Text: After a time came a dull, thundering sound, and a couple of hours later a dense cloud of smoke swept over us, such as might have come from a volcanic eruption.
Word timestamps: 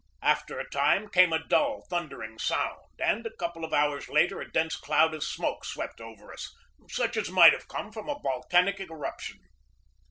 After 0.23 0.57
a 0.59 0.67
time 0.67 1.09
came 1.09 1.31
a 1.31 1.47
dull, 1.47 1.85
thundering 1.87 2.39
sound, 2.39 2.81
and 2.97 3.23
a 3.23 3.29
couple 3.37 3.63
of 3.63 3.71
hours 3.71 4.09
later 4.09 4.41
a 4.41 4.51
dense 4.51 4.75
cloud 4.75 5.13
of 5.13 5.23
smoke 5.23 5.63
swept 5.63 6.01
over 6.01 6.33
us, 6.33 6.51
such 6.89 7.17
as 7.17 7.29
might 7.29 7.53
have 7.53 7.67
come 7.67 7.91
from 7.91 8.09
a 8.09 8.17
volcanic 8.19 8.79
eruption. 8.79 9.37